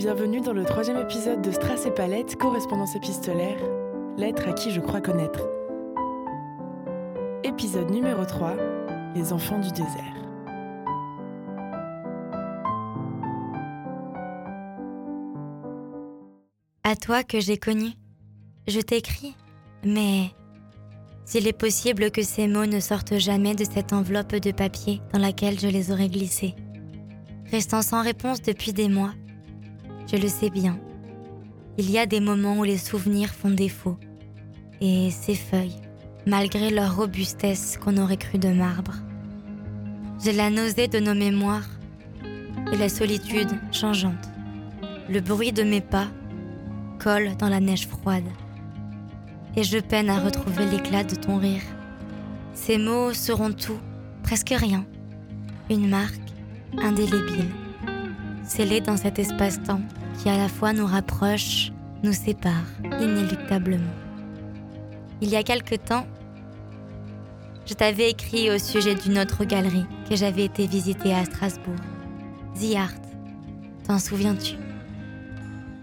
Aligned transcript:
Bienvenue 0.00 0.40
dans 0.40 0.54
le 0.54 0.64
troisième 0.64 0.96
épisode 0.96 1.42
de 1.42 1.50
Strass 1.50 1.84
et 1.84 1.90
Palette, 1.90 2.36
correspondance 2.36 2.96
épistolaire, 2.96 3.58
lettre 4.16 4.48
à 4.48 4.54
qui 4.54 4.70
je 4.70 4.80
crois 4.80 5.02
connaître. 5.02 5.46
Épisode 7.44 7.90
numéro 7.90 8.24
3, 8.24 8.56
les 9.14 9.30
enfants 9.34 9.58
du 9.58 9.68
désert. 9.68 10.16
À 16.82 16.96
toi 16.96 17.22
que 17.22 17.38
j'ai 17.38 17.58
connu, 17.58 17.90
je 18.68 18.80
t'écris, 18.80 19.36
mais 19.84 20.30
s'il 21.26 21.46
est 21.46 21.52
possible 21.52 22.10
que 22.10 22.22
ces 22.22 22.48
mots 22.48 22.64
ne 22.64 22.80
sortent 22.80 23.18
jamais 23.18 23.54
de 23.54 23.64
cette 23.64 23.92
enveloppe 23.92 24.36
de 24.36 24.50
papier 24.50 25.02
dans 25.12 25.20
laquelle 25.20 25.60
je 25.60 25.68
les 25.68 25.92
aurais 25.92 26.08
glissés. 26.08 26.54
Restant 27.50 27.82
sans 27.82 28.02
réponse 28.02 28.40
depuis 28.40 28.72
des 28.72 28.88
mois, 28.88 29.12
je 30.10 30.16
le 30.16 30.28
sais 30.28 30.50
bien. 30.50 30.78
Il 31.78 31.90
y 31.90 31.98
a 31.98 32.06
des 32.06 32.20
moments 32.20 32.58
où 32.58 32.64
les 32.64 32.78
souvenirs 32.78 33.30
font 33.30 33.50
défaut. 33.50 33.96
Et 34.80 35.10
ces 35.10 35.34
feuilles, 35.34 35.76
malgré 36.26 36.70
leur 36.70 36.96
robustesse 36.96 37.78
qu'on 37.78 37.96
aurait 37.96 38.16
cru 38.16 38.38
de 38.38 38.48
marbre. 38.48 38.94
J'ai 40.22 40.32
la 40.32 40.50
nausée 40.50 40.88
de 40.88 40.98
nos 40.98 41.14
mémoires 41.14 41.68
et 42.72 42.76
la 42.76 42.88
solitude 42.88 43.50
changeante. 43.72 44.28
Le 45.08 45.20
bruit 45.20 45.52
de 45.52 45.62
mes 45.62 45.80
pas 45.80 46.08
colle 46.98 47.36
dans 47.38 47.48
la 47.48 47.60
neige 47.60 47.86
froide. 47.86 48.28
Et 49.56 49.62
je 49.62 49.78
peine 49.78 50.10
à 50.10 50.20
retrouver 50.20 50.66
l'éclat 50.66 51.04
de 51.04 51.14
ton 51.14 51.38
rire. 51.38 51.62
Ces 52.52 52.78
mots 52.78 53.12
seront 53.12 53.52
tout, 53.52 53.78
presque 54.22 54.54
rien. 54.54 54.84
Une 55.70 55.88
marque 55.88 56.20
indélébile, 56.78 57.50
scellée 58.44 58.80
dans 58.80 58.96
cet 58.96 59.18
espace-temps 59.18 59.80
qui 60.18 60.28
à 60.28 60.36
la 60.36 60.48
fois 60.48 60.72
nous 60.72 60.86
rapproche, 60.86 61.72
nous 62.02 62.12
sépare 62.12 62.66
inéluctablement. 63.00 63.92
Il 65.20 65.28
y 65.28 65.36
a 65.36 65.42
quelque 65.42 65.74
temps, 65.74 66.06
je 67.66 67.74
t'avais 67.74 68.10
écrit 68.10 68.50
au 68.50 68.58
sujet 68.58 68.94
d'une 68.94 69.18
autre 69.18 69.44
galerie 69.44 69.86
que 70.08 70.16
j'avais 70.16 70.44
été 70.44 70.66
visiter 70.66 71.14
à 71.14 71.24
Strasbourg, 71.24 71.76
The 72.54 72.76
Art. 72.76 73.00
T'en 73.86 73.98
souviens-tu? 73.98 74.56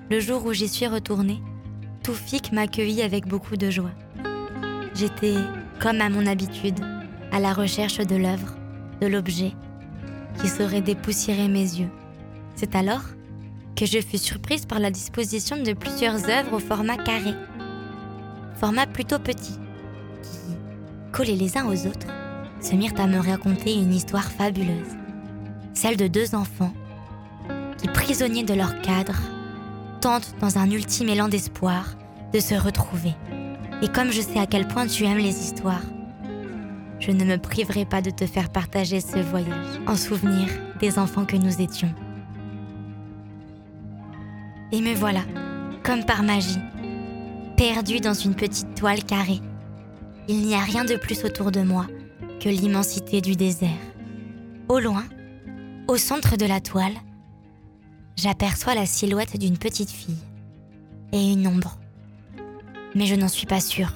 Le 0.10 0.20
jour 0.20 0.46
où 0.46 0.54
j'y 0.54 0.68
suis 0.68 0.88
retournée, 0.88 1.42
Toufik 2.04 2.52
m'accueillit 2.52 3.02
avec 3.02 3.28
beaucoup 3.28 3.58
de 3.58 3.70
joie. 3.70 3.92
J'étais, 4.96 5.36
comme 5.80 6.02
à 6.02 6.10
mon 6.10 6.26
habitude, 6.26 6.80
à 7.32 7.40
la 7.40 7.54
recherche 7.54 7.98
de 7.98 8.16
l'œuvre, 8.16 8.56
de 9.02 9.08
l'objet, 9.08 9.52
qui 10.42 10.48
saurait 10.48 10.82
dépoussiérer 10.82 11.48
mes 11.48 11.60
yeux. 11.60 11.90
C'est 12.56 12.76
alors 12.76 13.04
que 13.78 13.86
je 13.86 14.00
fus 14.00 14.18
surprise 14.18 14.66
par 14.66 14.80
la 14.80 14.90
disposition 14.90 15.62
de 15.62 15.74
plusieurs 15.74 16.28
œuvres 16.30 16.54
au 16.54 16.60
format 16.60 16.98
carré, 16.98 17.36
format 18.60 18.88
plutôt 18.88 19.20
petit, 19.20 19.60
qui, 20.24 21.12
collés 21.12 21.36
les 21.36 21.58
uns 21.60 21.68
aux 21.68 21.86
autres, 21.86 22.08
se 22.60 22.76
mirent 22.76 23.00
à 23.00 23.06
me 23.06 23.20
raconter 23.20 23.76
une 23.76 23.94
histoire 23.94 24.32
fabuleuse, 24.32 24.98
celle 25.76 25.96
de 25.96 26.08
deux 26.08 26.34
enfants 26.34 26.74
qui, 27.78 27.88
prisonniers 27.88 28.44
de 28.44 28.56
leur 28.56 28.82
cadre, 28.82 29.20
tentent 30.02 30.34
dans 30.42 30.58
un 30.58 30.72
ultime 30.72 31.10
élan 31.10 31.28
d'espoir 31.28 31.96
de 32.34 32.40
se 32.40 32.56
retrouver. 32.56 33.14
Et 33.84 33.90
comme 33.90 34.12
je 34.12 34.22
sais 34.22 34.40
à 34.40 34.48
quel 34.48 34.68
point 34.68 34.88
tu 34.88 35.06
aimes 35.06 35.20
les 35.20 35.40
histoires, 35.40 35.86
je 37.00 37.12
ne 37.12 37.24
me 37.24 37.38
priverai 37.38 37.86
pas 37.86 38.02
de 38.02 38.10
te 38.10 38.26
faire 38.26 38.50
partager 38.50 39.02
ce 39.02 39.20
voyage 39.20 39.80
en 39.86 39.96
souvenir 39.96 40.48
des 40.80 40.98
enfants 40.98 41.26
que 41.26 41.38
nous 41.38 41.62
étions. 41.62 41.94
Et 44.72 44.82
me 44.82 44.94
voilà, 44.94 45.22
comme 45.84 46.04
par 46.04 46.24
magie, 46.24 46.60
perdu 47.56 48.00
dans 48.00 48.14
une 48.14 48.36
petite 48.36 48.76
toile 48.76 49.04
carrée. 49.04 49.40
Il 50.28 50.42
n'y 50.42 50.56
a 50.56 50.60
rien 50.60 50.84
de 50.84 50.98
plus 50.98 51.24
autour 51.24 51.52
de 51.52 51.62
moi 51.62 51.88
que 52.42 52.50
l'immensité 52.50 53.22
du 53.22 53.36
désert. 53.36 53.70
Au 54.68 54.80
loin, 54.80 55.06
au 55.88 55.96
centre 55.96 56.36
de 56.36 56.46
la 56.46 56.60
toile, 56.60 56.96
j'aperçois 58.18 58.76
la 58.76 58.86
silhouette 58.86 59.38
d'une 59.38 59.58
petite 59.58 59.90
fille 59.90 60.18
et 61.14 61.32
une 61.32 61.48
ombre. 61.48 61.80
Mais 62.94 63.06
je 63.06 63.16
n'en 63.16 63.30
suis 63.30 63.48
pas 63.48 63.62
sûre. 63.62 63.94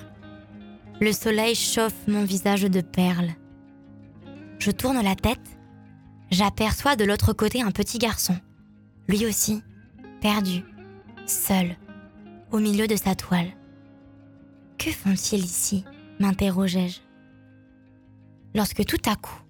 Le 1.02 1.12
soleil 1.12 1.56
chauffe 1.56 2.08
mon 2.08 2.24
visage 2.24 2.62
de 2.62 2.82
perles. 2.82 3.32
Je 4.60 4.72
tourne 4.72 5.02
la 5.02 5.16
tête, 5.16 5.58
j'aperçois 6.32 6.96
de 6.96 7.04
l'autre 7.04 7.34
côté 7.34 7.62
un 7.62 7.72
petit 7.72 7.98
garçon, 7.98 8.36
lui 9.10 9.26
aussi 9.26 9.62
perdu, 10.22 10.64
seul, 11.32 11.76
au 12.52 12.60
milieu 12.60 12.88
de 12.88 12.96
sa 12.96 13.16
toile. 13.16 13.52
Que 14.78 14.92
font-ils 14.92 15.44
ici 15.44 15.86
m'interrogeai-je. 16.20 17.00
Lorsque 18.54 18.86
tout 18.86 19.02
à 19.10 19.16
coup, 19.16 19.42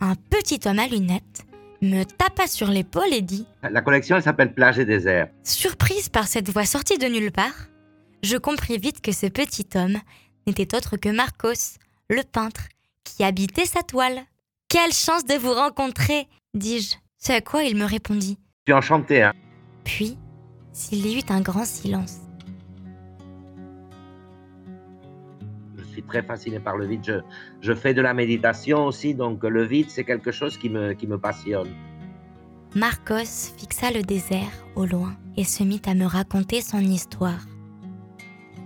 un 0.00 0.14
petit 0.14 0.60
homme 0.66 0.78
à 0.78 0.86
lunettes 0.86 1.46
me 1.82 2.04
tapa 2.04 2.46
sur 2.46 2.68
l'épaule 2.68 3.12
et 3.12 3.22
dit 3.22 3.46
La 3.62 3.82
collection, 3.82 4.16
elle 4.16 4.22
s'appelle 4.22 4.54
Plage 4.54 4.78
et 4.78 4.84
désert. 4.84 5.28
Surprise 5.42 6.08
par 6.08 6.28
cette 6.28 6.50
voix 6.50 6.64
sortie 6.64 6.98
de 6.98 7.06
nulle 7.06 7.32
part, 7.32 7.68
je 8.22 8.36
compris 8.36 8.78
vite 8.78 9.00
que 9.00 9.12
ce 9.12 9.26
petit 9.26 9.66
homme 9.74 9.98
n'était 10.46 10.76
autre 10.76 10.96
que 10.96 11.08
Marcos, 11.08 11.78
le 12.08 12.22
peintre, 12.22 12.62
qui 13.04 13.24
habitait 13.24 13.66
sa 13.66 13.82
toile. 13.82 14.20
Quelle 14.68 14.92
chance 14.92 15.24
de 15.24 15.34
vous 15.34 15.52
rencontrer 15.52 16.28
dis-je. 16.54 16.96
C'est 17.18 17.34
à 17.34 17.40
quoi 17.40 17.64
il 17.64 17.76
me 17.76 17.84
répondit. 17.84 18.38
Je 18.66 18.72
suis 18.72 18.78
enchanté, 18.78 19.22
hein. 19.22 19.32
Puis, 19.84 20.18
s'il 20.76 21.06
y 21.06 21.18
eut 21.18 21.30
un 21.30 21.40
grand 21.40 21.64
silence. 21.64 22.18
Je 25.78 25.84
suis 25.84 26.02
très 26.02 26.22
fasciné 26.22 26.60
par 26.60 26.76
le 26.76 26.86
vide. 26.86 27.00
Je, 27.02 27.14
je 27.62 27.72
fais 27.72 27.94
de 27.94 28.02
la 28.02 28.12
méditation 28.12 28.84
aussi, 28.84 29.14
donc 29.14 29.42
le 29.42 29.64
vide, 29.64 29.88
c'est 29.88 30.04
quelque 30.04 30.30
chose 30.30 30.58
qui 30.58 30.68
me, 30.68 30.92
qui 30.92 31.06
me 31.06 31.18
passionne. 31.18 31.70
Marcos 32.74 33.54
fixa 33.56 33.90
le 33.90 34.02
désert 34.02 34.52
au 34.74 34.84
loin 34.84 35.16
et 35.38 35.44
se 35.44 35.62
mit 35.62 35.80
à 35.86 35.94
me 35.94 36.04
raconter 36.04 36.60
son 36.60 36.80
histoire. 36.80 37.46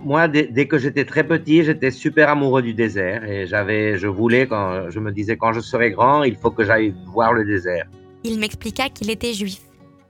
Moi, 0.03 0.27
dès, 0.27 0.47
dès 0.47 0.67
que 0.67 0.77
j'étais 0.77 1.05
très 1.05 1.25
petit, 1.25 1.63
j'étais 1.63 1.91
super 1.91 2.27
amoureux 2.27 2.61
du 2.61 2.73
désert 2.73 3.23
et 3.23 3.47
j'avais, 3.47 3.97
je 3.97 4.07
voulais, 4.07 4.47
quand 4.47 4.89
je 4.89 4.99
me 4.99 5.13
disais 5.13 5.37
quand 5.37 5.53
je 5.53 5.61
serai 5.61 5.91
grand, 5.91 6.23
il 6.23 6.35
faut 6.35 6.51
que 6.51 6.65
j'aille 6.65 6.93
voir 7.05 7.31
le 7.31 7.45
désert. 7.45 7.87
Il 8.25 8.37
m'expliqua 8.37 8.89
qu'il 8.89 9.09
était 9.09 9.33
juif 9.33 9.61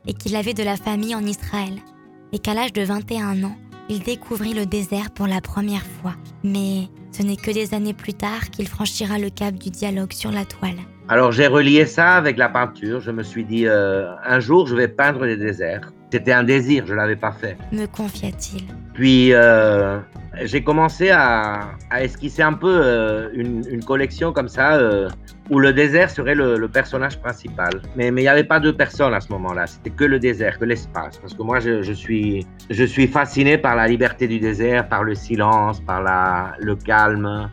et 0.07 0.13
qu'il 0.13 0.35
avait 0.35 0.55
de 0.55 0.63
la 0.63 0.77
famille 0.77 1.13
en 1.13 1.23
Israël, 1.25 1.75
et 2.33 2.39
qu'à 2.39 2.53
l'âge 2.53 2.73
de 2.73 2.83
21 2.83 3.43
ans, 3.43 3.57
il 3.89 3.99
découvrit 3.99 4.53
le 4.53 4.65
désert 4.65 5.11
pour 5.11 5.27
la 5.27 5.41
première 5.41 5.85
fois. 5.85 6.15
Mais 6.43 6.87
ce 7.11 7.23
n'est 7.23 7.35
que 7.35 7.51
des 7.51 7.73
années 7.73 7.93
plus 7.93 8.13
tard 8.13 8.49
qu'il 8.49 8.67
franchira 8.67 9.19
le 9.19 9.29
cap 9.29 9.55
du 9.55 9.69
dialogue 9.69 10.13
sur 10.13 10.31
la 10.31 10.45
toile. 10.45 10.79
Alors 11.11 11.33
j'ai 11.33 11.47
relié 11.47 11.85
ça 11.85 12.13
avec 12.13 12.37
la 12.37 12.47
peinture. 12.47 13.01
Je 13.01 13.11
me 13.11 13.21
suis 13.21 13.43
dit, 13.43 13.67
euh, 13.67 14.15
un 14.23 14.39
jour, 14.39 14.65
je 14.65 14.77
vais 14.77 14.87
peindre 14.87 15.25
les 15.25 15.35
déserts. 15.35 15.91
C'était 16.09 16.31
un 16.31 16.43
désir, 16.43 16.85
je 16.87 16.93
ne 16.93 16.97
l'avais 16.97 17.17
pas 17.17 17.33
fait. 17.33 17.57
Me 17.73 17.85
confia-t-il. 17.85 18.63
Puis 18.93 19.33
euh, 19.33 19.99
j'ai 20.43 20.63
commencé 20.63 21.09
à, 21.09 21.71
à, 21.89 22.01
esquisser 22.01 22.43
un 22.43 22.53
peu 22.53 22.79
euh, 22.81 23.29
une, 23.33 23.61
une, 23.69 23.83
collection 23.83 24.31
comme 24.31 24.47
ça, 24.47 24.79
où 25.49 25.59
le 25.59 25.73
désert 25.73 26.09
serait 26.09 26.33
le, 26.33 26.57
le 26.57 26.67
personnage 26.69 27.19
principal. 27.19 27.81
Mais 27.97 28.07
il 28.07 28.13
n'y 28.13 28.29
avait 28.29 28.45
pas 28.45 28.61
de 28.61 28.71
personne 28.71 29.13
à 29.13 29.19
ce 29.19 29.33
moment-là, 29.33 29.67
c'était 29.67 29.89
que 29.89 30.05
le 30.05 30.17
désert, 30.17 30.59
que 30.59 30.63
l'espace. 30.63 31.17
Parce 31.17 31.33
que 31.33 31.43
moi, 31.43 31.59
je, 31.59 31.81
je, 31.81 31.91
suis, 31.91 32.47
je 32.69 32.85
suis 32.85 33.07
fasciné 33.07 33.57
par 33.57 33.75
la 33.75 33.85
liberté 33.85 34.29
du 34.29 34.39
désert, 34.39 34.87
par 34.87 35.03
le 35.03 35.15
silence, 35.15 35.81
par 35.81 36.01
la, 36.01 36.53
le 36.59 36.77
calme. 36.77 37.51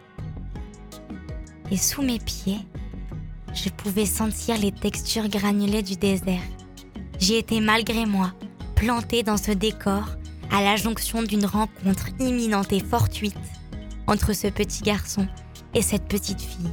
Et 1.73 1.77
sous 1.77 2.03
mes 2.03 2.21
pieds, 2.21 2.61
je 3.55 3.69
pouvais 3.71 4.07
sentir 4.07 4.59
les 4.59 4.73
textures 4.73 5.29
granulées 5.29 5.83
du 5.83 5.97
désert. 5.97 6.43
J'y 7.19 7.35
étais 7.35 7.61
malgré 7.61 8.07
moi, 8.07 8.33
plantée 8.75 9.23
dans 9.23 9.37
ce 9.37 9.51
décor 9.51 10.05
à 10.51 10.63
la 10.63 10.77
jonction 10.77 11.23
d'une 11.23 11.47
rencontre 11.47 12.09
imminente 12.21 12.73
et 12.73 12.81
fortuite 12.81 13.37
entre 14.07 14.33
ce 14.33 14.47
petit 14.49 14.83
garçon 14.83 15.27
et 15.75 15.83
cette 15.83 16.09
petite 16.09 16.41
fille. 16.41 16.71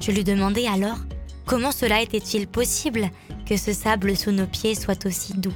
Je 0.00 0.10
lui 0.10 0.24
demandai 0.24 0.66
alors 0.66 0.98
comment 1.46 1.72
cela 1.72 2.00
était-il 2.02 2.46
possible 2.46 3.10
que 3.46 3.56
ce 3.56 3.72
sable 3.72 4.16
sous 4.16 4.32
nos 4.32 4.46
pieds 4.46 4.74
soit 4.74 5.06
aussi 5.06 5.34
doux 5.34 5.54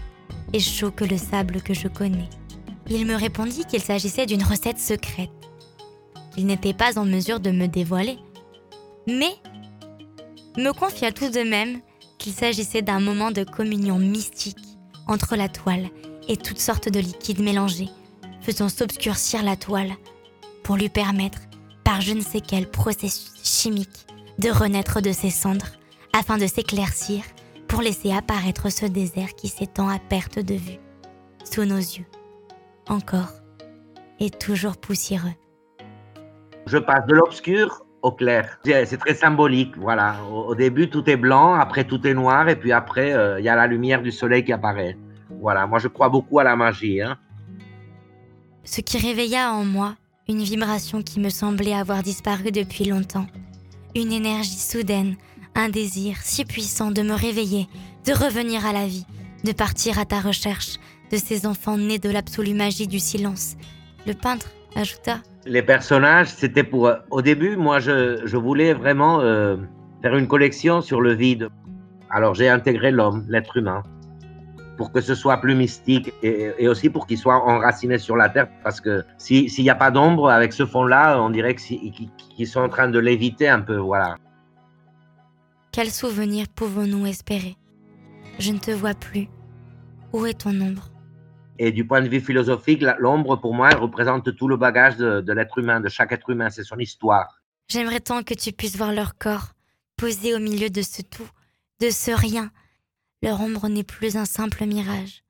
et 0.53 0.61
chaud 0.61 0.91
que 0.91 1.05
le 1.05 1.19
sable 1.19 1.63
que 1.63 1.75
je 1.75 1.89
connais? 1.89 2.29
Il 2.91 3.07
me 3.07 3.15
répondit 3.15 3.65
qu'il 3.65 3.83
s'agissait 3.83 4.27
d'une 4.27 4.43
recette 4.43 4.79
secrète, 4.79 5.31
qu'il 6.35 6.47
n'était 6.47 6.73
pas 6.73 6.99
en 6.99 7.05
mesure 7.05 7.41
de 7.41 7.51
me 7.51 7.67
dévoiler, 7.67 8.19
mais 9.07 9.35
me 10.57 10.73
confia 10.73 11.13
tout 11.13 11.31
de 11.31 11.41
même 11.41 11.81
qu'il 12.19 12.33
s'agissait 12.33 12.83
d'un 12.83 13.01
moment 13.01 13.31
de 13.31 13.45
communion 13.45 13.99
mystique 13.99 14.59
entre 15.07 15.37
la 15.37 15.49
toile 15.49 15.89
et 16.29 16.37
toutes 16.37 16.59
sortes 16.59 16.89
de 16.89 17.01
liquides 17.01 17.43
mélangés, 17.43 17.89
faisant 18.43 18.69
s'obscurcir 18.69 19.43
la 19.43 19.57
toile 19.57 19.93
pour 20.63 20.77
lui 20.77 20.89
permettre, 20.89 21.39
par 21.85 22.01
je 22.01 22.13
ne 22.13 22.21
sais 22.21 22.41
quel 22.41 22.71
processus 22.71 23.33
chimique, 23.43 24.07
de 24.39 24.51
renaître 24.51 25.01
de 25.01 25.13
ses 25.13 25.31
cendres 25.31 25.73
afin 26.13 26.39
de 26.39 26.47
s'éclaircir 26.47 27.23
pour 27.69 27.83
laisser 27.83 28.13
apparaître 28.13 28.71
ce 28.71 28.87
désert 28.87 29.35
qui 29.35 29.49
s'étend 29.49 29.89
à 29.89 29.99
perte 29.99 30.39
de 30.39 30.55
vue, 30.55 30.79
sous 31.45 31.65
nos 31.65 31.77
yeux, 31.77 32.07
encore 32.89 33.33
et 34.21 34.31
toujours 34.31 34.77
poussiéreux. 34.77 35.35
Je 36.67 36.79
passe 36.79 37.07
de 37.07 37.15
l'obscur 37.15 37.85
au 38.03 38.13
clair. 38.13 38.59
C'est 38.65 38.99
très 38.99 39.15
symbolique, 39.15 39.77
voilà. 39.77 40.17
Au, 40.31 40.55
début, 40.55 40.89
tout 40.89 41.09
est 41.09 41.17
blanc, 41.17 41.55
après, 41.55 41.85
tout 41.85 42.07
est 42.07 42.15
noir, 42.15 42.49
et 42.49 42.57
puis 42.57 42.73
après, 42.73 43.13
euh, 43.13 43.39
il 43.41 43.45
y 43.45 43.49
a 43.49 43.57
la 43.57 43.67
lumière 43.67 44.03
du 44.03 44.13
soleil 44.13 44.45
qui 44.45 44.53
apparaît. 44.53 44.97
Voilà, 45.41 45.67
moi, 45.67 45.79
je 45.79 45.89
crois 45.89 46.09
beaucoup 46.09 46.39
à 46.39 46.45
la 46.45 46.57
magie. 46.57 47.01
Hein. 47.01 47.17
Ce 48.65 48.81
qui 48.81 48.99
réveilla 48.99 49.53
en 49.53 49.65
moi 49.65 49.95
une 50.29 50.43
vibration 50.43 51.03
qui 51.03 51.21
me 51.21 51.31
semblait 51.31 51.73
avoir 51.73 52.03
disparu 52.03 52.51
depuis 52.53 52.85
longtemps. 52.85 53.27
Une 53.97 54.13
énergie 54.13 54.59
soudaine, 54.59 55.17
un 55.55 55.71
désir 55.71 56.19
si 56.23 56.45
puissant 56.45 56.91
de 56.91 57.01
me 57.01 57.15
réveiller, 57.15 57.67
de 58.07 58.13
revenir 58.13 58.67
à 58.67 58.75
la 58.75 58.87
vie, 58.87 59.07
de 59.45 59.53
partir 59.53 59.99
à 59.99 60.05
ta 60.05 60.21
recherche 60.21 60.77
de 61.11 61.17
ces 61.17 61.47
enfants 61.47 61.79
nés 61.79 61.99
de 61.99 62.11
l'absolue 62.11 62.53
magie 62.53 62.87
du 62.87 62.99
silence. 62.99 63.57
Le 64.07 64.13
peintre 64.13 64.51
ajouta 64.77 65.21
les 65.49 65.63
personnages, 65.63 66.29
c'était 66.29 66.63
pour. 66.63 66.87
Euh, 66.87 66.97
au 67.11 67.23
début, 67.23 67.57
moi, 67.57 67.81
je, 67.81 68.37
voulais 68.37 68.75
vraiment 68.75 69.21
euh, 69.21 69.57
faire 70.03 70.17
une 70.17 70.29
collection 70.29 70.81
sur 70.81 71.01
le 71.01 71.15
vide. 71.15 71.49
Alors, 72.11 72.35
j'ai 72.35 72.49
intégré 72.49 72.91
l'homme, 72.91 73.25
l'être 73.29 73.57
humain, 73.57 73.83
pour 74.77 74.93
que 74.93 75.01
ce 75.01 75.15
soit 75.15 75.39
plus 75.39 75.55
mystique 75.55 76.13
et, 76.23 76.69
aussi 76.69 76.89
pour 76.89 77.07
qu'il 77.07 77.19
soit 77.19 77.37
enraciné 77.37 77.99
sur 77.99 78.17
la 78.17 78.29
terre. 78.29 78.49
Parce 78.63 78.81
que 78.81 79.05
s'il 79.17 79.51
n'y 79.59 79.71
a 79.71 79.75
pas 79.75 79.91
d'ombre 79.91 80.31
avec 80.31 80.53
ce 80.53 80.65
fond-là, 80.65 81.21
on 81.21 81.31
dirait 81.31 81.55
qu'ils 81.55 82.47
sont 82.47 82.61
en 82.61 82.69
train 82.69 82.89
de 82.89 82.99
l'éviter 82.99 83.49
un 83.49 83.61
peu. 83.61 83.77
Voilà. 83.77 84.17
Quel 85.73 85.91
souvenir 85.91 86.47
pouvons-nous 86.55 87.07
espérer? 87.07 87.57
Je 88.39 88.53
ne 88.53 88.59
te 88.59 88.71
vois 88.71 88.95
plus. 88.95 89.29
Où 90.13 90.25
est 90.25 90.41
ton 90.41 90.59
ombre? 90.61 90.89
Et 91.59 91.73
du 91.73 91.87
point 91.87 92.01
de 92.01 92.09
vue 92.09 92.21
philosophique, 92.21 92.85
l'ombre, 92.99 93.37
pour 93.37 93.55
moi, 93.55 93.71
elle 93.71 93.79
représente 93.79 94.35
tout 94.37 94.49
le 94.49 94.57
bagage 94.57 94.97
de, 94.97 95.33
l'être 95.33 95.59
humain, 95.59 95.81
de 95.81 95.89
chaque 95.89 96.13
être 96.13 96.31
humain. 96.31 96.51
C'est 96.51 96.63
son 96.63 96.79
histoire. 96.79 97.43
J'aimerais 97.69 98.01
tant 98.01 98.23
que 98.23 98.35
tu 98.35 98.53
puisses 98.53 98.77
voir 98.77 98.93
leur 98.93 99.19
corps, 99.19 99.53
posé 99.97 100.35
au 100.35 100.39
milieu 100.39 100.71
de 100.71 100.83
ce 100.83 101.03
tout, 101.03 101.29
de 101.81 101.91
ce 101.91 102.11
rien. 102.11 102.51
Leur 103.23 103.41
ombre 103.41 103.69
n'est 103.69 103.85
plus 103.85 104.17
un 104.17 104.25
simple 104.25 104.65
mirage, 104.65 105.25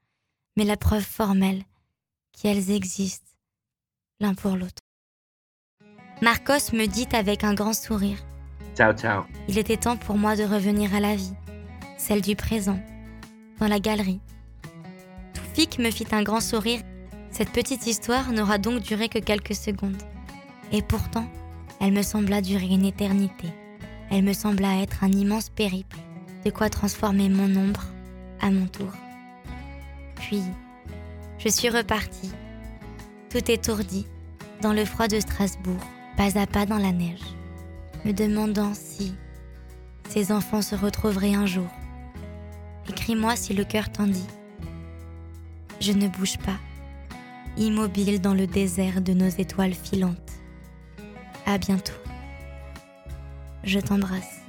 mais 0.56 0.64
la 0.64 0.76
preuve 0.76 1.02
formelle 1.02 1.62
qu'elles 2.32 2.70
existent 2.70 3.32
l'un 4.20 4.34
pour 4.34 4.56
l'autre. 4.56 4.82
Marcos 6.20 6.72
me 6.72 6.86
dit 6.86 7.08
avec 7.12 7.44
un 7.44 7.54
grand 7.54 7.72
sourire. 7.72 8.18
Ciao, 8.76 8.92
ciao. 8.92 9.24
Il 9.48 9.58
était 9.58 9.76
temps 9.76 9.96
pour 9.96 10.16
moi 10.16 10.36
de 10.36 10.42
revenir 10.42 10.94
à 10.94 11.00
la 11.00 11.16
vie, 11.16 11.32
celle 11.96 12.20
du 12.20 12.36
présent, 12.36 12.80
dans 13.58 13.68
la 13.68 13.80
galerie 13.80 14.20
me 15.78 15.90
fit 15.90 16.06
un 16.12 16.22
grand 16.22 16.40
sourire. 16.40 16.80
Cette 17.32 17.50
petite 17.50 17.86
histoire 17.86 18.30
n'aura 18.30 18.58
donc 18.58 18.80
duré 18.80 19.08
que 19.08 19.18
quelques 19.18 19.56
secondes. 19.56 20.00
Et 20.70 20.82
pourtant, 20.82 21.26
elle 21.80 21.92
me 21.92 22.02
sembla 22.02 22.40
durer 22.40 22.66
une 22.66 22.84
éternité. 22.84 23.48
Elle 24.10 24.22
me 24.22 24.32
sembla 24.32 24.80
être 24.80 25.02
un 25.02 25.10
immense 25.10 25.50
périple, 25.50 25.98
de 26.44 26.50
quoi 26.50 26.70
transformer 26.70 27.28
mon 27.28 27.54
ombre 27.56 27.82
à 28.40 28.50
mon 28.50 28.66
tour. 28.66 28.92
Puis, 30.14 30.42
je 31.38 31.48
suis 31.48 31.68
repartie, 31.68 32.30
tout 33.28 33.50
étourdi, 33.50 34.06
dans 34.62 34.72
le 34.72 34.84
froid 34.84 35.08
de 35.08 35.18
Strasbourg, 35.18 35.80
pas 36.16 36.38
à 36.38 36.46
pas 36.46 36.66
dans 36.66 36.78
la 36.78 36.92
neige, 36.92 37.24
me 38.04 38.12
demandant 38.12 38.74
si 38.74 39.12
ces 40.08 40.30
enfants 40.30 40.62
se 40.62 40.76
retrouveraient 40.76 41.34
un 41.34 41.46
jour. 41.46 41.68
Écris-moi 42.88 43.34
si 43.36 43.54
le 43.54 43.64
cœur 43.64 43.90
t'en 43.90 44.06
dit. 44.06 44.26
Je 45.80 45.92
ne 45.92 46.08
bouge 46.08 46.38
pas, 46.38 46.58
immobile 47.56 48.20
dans 48.20 48.34
le 48.34 48.46
désert 48.46 49.00
de 49.00 49.12
nos 49.12 49.28
étoiles 49.28 49.74
filantes. 49.74 50.32
À 51.46 51.56
bientôt. 51.56 51.92
Je 53.62 53.78
t'embrasse. 53.78 54.42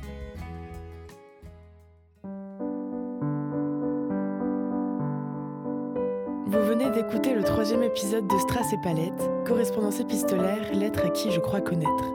Vous 6.47 6.65
venez 6.65 6.89
d'écouter 6.89 7.35
le 7.35 7.43
troisième 7.43 7.83
épisode 7.83 8.27
de 8.27 8.37
Strass 8.39 8.73
et 8.73 8.81
Palette, 8.83 9.29
correspondance 9.45 9.99
épistolaire, 9.99 10.73
lettre 10.73 11.05
à 11.05 11.09
qui 11.09 11.31
je 11.31 11.39
crois 11.39 11.61
connaître. 11.61 12.13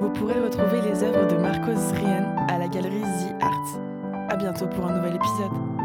Vous 0.00 0.10
pourrez 0.10 0.38
retrouver 0.38 0.82
les 0.82 1.02
œuvres 1.02 1.26
de 1.26 1.36
Marcos 1.36 1.76
Srien 1.76 2.34
à 2.48 2.58
la 2.58 2.68
galerie 2.68 3.00
The 3.00 3.42
Art. 3.42 3.80
À 4.28 4.36
bientôt 4.36 4.66
pour 4.66 4.84
un 4.84 4.96
nouvel 4.96 5.16
épisode. 5.16 5.75